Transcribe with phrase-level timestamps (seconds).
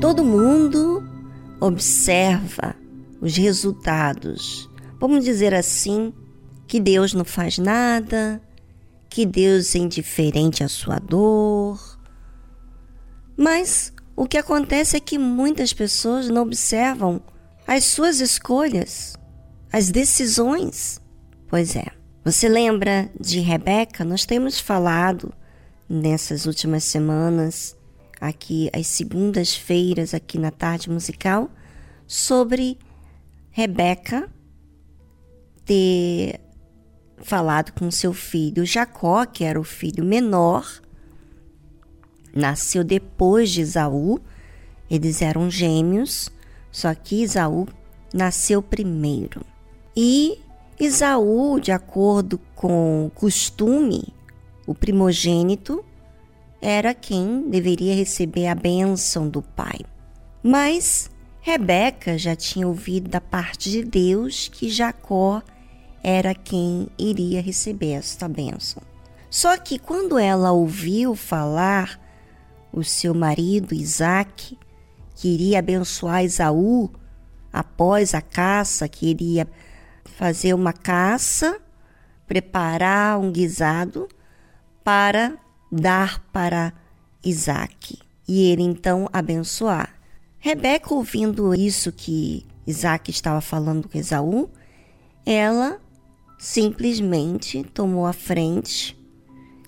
[0.00, 1.06] Todo mundo
[1.60, 2.74] observa
[3.20, 4.68] os resultados.
[4.98, 6.12] Vamos dizer assim,
[6.66, 8.40] que Deus não faz nada,
[9.10, 11.78] que Deus é indiferente à sua dor.
[13.36, 17.20] Mas o que acontece é que muitas pessoas não observam
[17.66, 19.18] as suas escolhas,
[19.70, 20.98] as decisões.
[21.46, 21.86] Pois é.
[22.24, 24.02] Você lembra de Rebeca?
[24.02, 25.32] Nós temos falado
[25.88, 27.76] nessas últimas semanas
[28.20, 31.50] aqui às segundas-feiras, aqui na tarde musical,
[32.06, 32.78] sobre
[33.50, 34.28] Rebeca
[35.64, 36.40] ter
[37.18, 40.80] falado com seu filho Jacó, que era o filho menor,
[42.34, 44.20] nasceu depois de Isaú.
[44.90, 46.30] Eles eram gêmeos,
[46.72, 47.68] só que Isaú
[48.12, 49.44] nasceu primeiro.
[49.96, 50.38] E
[50.78, 54.14] Isaú, de acordo com o costume,
[54.66, 55.84] o primogênito,
[56.60, 59.80] era quem deveria receber a bênção do pai.
[60.42, 61.10] Mas
[61.40, 65.42] Rebeca já tinha ouvido da parte de Deus que Jacó
[66.02, 68.82] era quem iria receber esta bênção.
[69.30, 72.00] Só que quando ela ouviu falar
[72.72, 74.58] o seu marido Isaac,
[75.14, 76.90] que iria abençoar Esaú
[77.52, 79.46] após a caça, que iria
[80.04, 81.60] fazer uma caça,
[82.26, 84.08] preparar um guisado
[84.84, 85.38] para
[85.70, 86.72] dar para
[87.24, 89.92] Isaac e ele então abençoar.
[90.38, 94.48] Rebeca, ouvindo isso que Isaac estava falando com Esaú,
[95.26, 95.80] ela
[96.38, 98.96] simplesmente tomou a frente,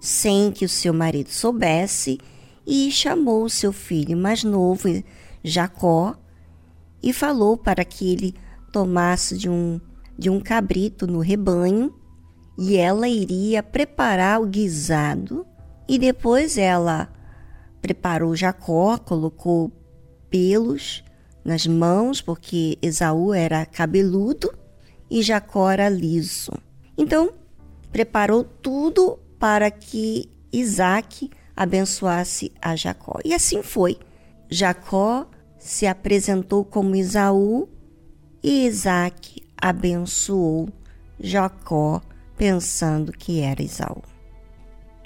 [0.00, 2.18] sem que o seu marido soubesse,
[2.66, 4.88] e chamou o seu filho mais novo,
[5.42, 6.14] Jacó,
[7.02, 8.34] e falou para que ele
[8.70, 9.80] tomasse de um,
[10.16, 11.92] de um cabrito no rebanho,
[12.58, 15.46] e ela iria preparar o guisado
[15.90, 17.12] e depois ela
[17.82, 19.72] preparou Jacó, colocou
[20.30, 21.02] pelos
[21.44, 24.56] nas mãos, porque Esaú era cabeludo
[25.10, 26.52] e Jacó era liso.
[26.96, 27.32] Então,
[27.90, 33.18] preparou tudo para que Isaac abençoasse a Jacó.
[33.24, 33.98] E assim foi.
[34.48, 37.68] Jacó se apresentou como Esaú
[38.40, 40.68] e Isaac abençoou
[41.18, 42.00] Jacó,
[42.36, 44.09] pensando que era Esaú.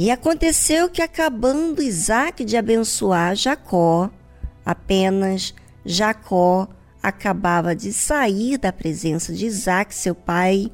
[0.00, 4.08] E aconteceu que, acabando Isaac de abençoar Jacó,
[4.64, 5.52] apenas
[5.84, 6.68] Jacó
[7.02, 10.70] acabava de sair da presença de Isaac, seu pai,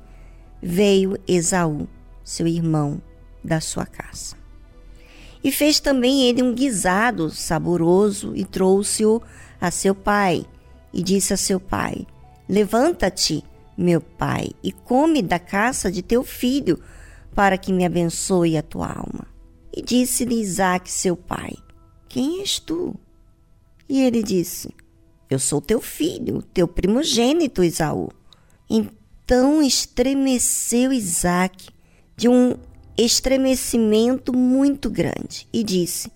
[0.62, 1.88] veio Esaú,
[2.22, 3.00] seu irmão,
[3.42, 4.36] da sua casa.
[5.42, 9.22] E fez também ele um guisado saboroso e trouxe-o
[9.58, 10.44] a seu pai,
[10.92, 12.06] e disse a seu pai:
[12.46, 13.42] Levanta-te,
[13.74, 16.78] meu pai, e come da caça de teu filho,
[17.34, 19.26] para que me abençoe a tua alma.
[19.76, 21.54] E disse-lhe Isaac, seu pai:
[22.08, 22.94] Quem és tu?
[23.88, 24.70] E ele disse:
[25.28, 28.08] Eu sou teu filho, teu primogênito Isaú.
[28.70, 31.68] Então estremeceu Isaac
[32.16, 32.54] de um
[32.96, 36.10] estremecimento muito grande e disse: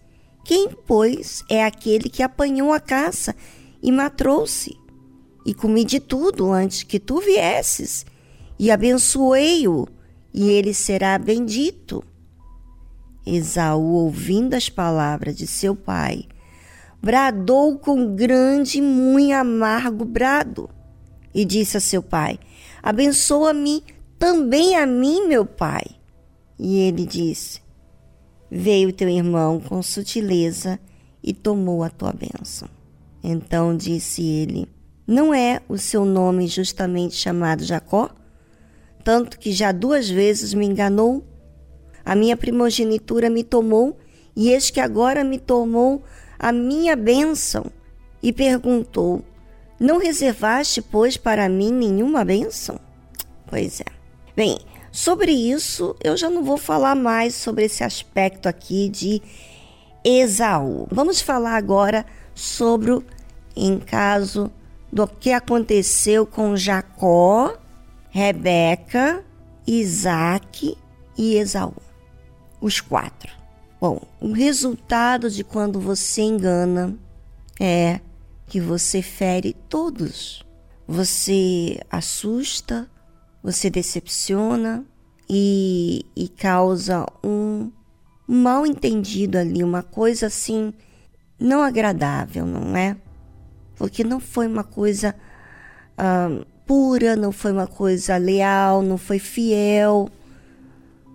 [0.44, 3.34] Quem, pois, é aquele que apanhou a caça
[3.82, 4.76] e matou-se?
[5.44, 8.04] E comi de tudo antes que tu viesses,
[8.58, 9.88] e abençoei-o
[10.32, 12.02] e ele será bendito.
[13.26, 16.24] Esaú, ouvindo as palavras de seu pai,
[17.02, 20.70] bradou com grande e muito amargo brado
[21.34, 22.38] e disse a seu pai:
[22.82, 23.84] Abençoa-me
[24.18, 25.84] também a mim, meu pai.
[26.58, 27.60] E ele disse:
[28.50, 30.80] Veio teu irmão com sutileza
[31.22, 32.68] e tomou a tua bênção.
[33.22, 34.68] Então disse ele:
[35.06, 38.10] Não é o seu nome justamente chamado Jacó?
[39.04, 41.24] Tanto que já duas vezes me enganou.
[42.04, 43.98] A minha primogenitura me tomou,
[44.34, 46.02] e eis que agora me tomou
[46.38, 47.66] a minha bênção.
[48.22, 49.22] E perguntou:
[49.78, 52.78] Não reservaste, pois, para mim nenhuma bênção?
[53.46, 53.84] Pois é.
[54.36, 54.58] Bem,
[54.92, 59.22] sobre isso eu já não vou falar mais sobre esse aspecto aqui de
[60.04, 60.86] Esaú.
[60.90, 63.04] Vamos falar agora sobre o
[63.58, 64.50] em caso
[64.92, 67.56] do que aconteceu com Jacó,
[68.10, 69.24] Rebeca,
[69.66, 70.76] Isaac
[71.16, 71.74] e Esaú.
[72.60, 73.32] Os quatro.
[73.80, 76.98] Bom, o resultado de quando você engana
[77.60, 78.00] é
[78.46, 80.44] que você fere todos.
[80.86, 82.90] Você assusta,
[83.42, 84.84] você decepciona
[85.28, 87.70] e, e causa um
[88.26, 90.72] mal entendido ali, uma coisa assim
[91.38, 92.96] não agradável, não é?
[93.76, 95.14] Porque não foi uma coisa
[95.96, 100.10] ah, pura, não foi uma coisa leal, não foi fiel,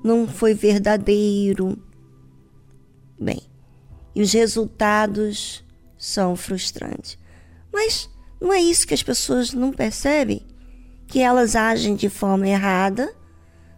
[0.03, 1.77] não foi verdadeiro.
[3.19, 3.41] Bem,
[4.15, 5.63] e os resultados
[5.95, 7.19] são frustrantes.
[7.71, 8.09] Mas
[8.41, 10.41] não é isso que as pessoas não percebem?
[11.07, 13.13] Que elas agem de forma errada,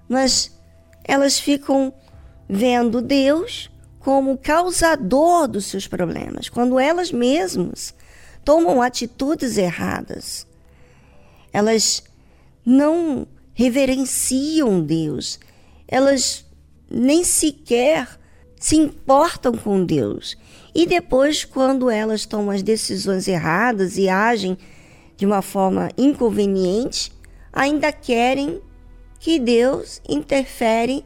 [0.07, 0.57] mas
[1.04, 1.94] elas ficam
[2.48, 3.69] vendo Deus
[4.00, 7.94] como causador dos seus problemas, quando elas mesmas
[8.45, 10.48] tomam atitudes erradas.
[11.56, 12.04] Elas
[12.66, 15.40] não reverenciam Deus,
[15.88, 16.46] elas
[16.92, 18.19] nem sequer
[18.60, 20.36] se importam com Deus.
[20.74, 24.57] E depois, quando elas tomam as decisões erradas e agem
[25.16, 27.10] de uma forma inconveniente,
[27.54, 28.62] ainda querem
[29.18, 31.06] que Deus interfere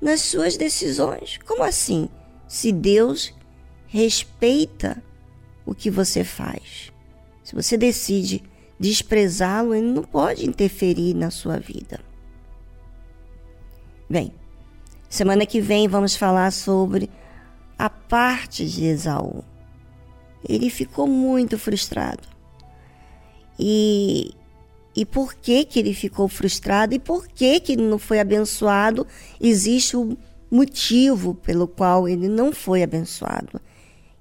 [0.00, 1.38] nas suas decisões.
[1.46, 2.08] Como assim?
[2.48, 3.32] Se Deus
[3.86, 5.00] respeita
[5.64, 6.92] o que você faz.
[7.44, 8.42] Se você decide
[8.78, 12.00] desprezá-lo, ele não pode interferir na sua vida.
[14.08, 14.32] Bem,
[15.08, 17.10] semana que vem vamos falar sobre
[17.78, 19.44] a parte de Esaú.
[20.46, 22.28] Ele ficou muito frustrado.
[23.58, 24.34] E
[24.96, 29.06] e por que, que ele ficou frustrado e por que, que ele não foi abençoado,
[29.40, 30.16] existe um
[30.50, 33.60] motivo pelo qual ele não foi abençoado.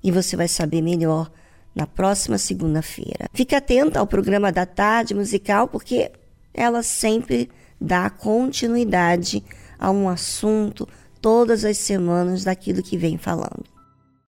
[0.04, 1.32] E você vai saber melhor
[1.76, 3.30] na próxima segunda-feira.
[3.34, 6.12] Fique atento ao programa da tarde musical, porque
[6.54, 7.50] ela sempre
[7.80, 9.44] dá continuidade
[9.80, 10.88] a um assunto
[11.20, 13.73] todas as semanas daquilo que vem falando.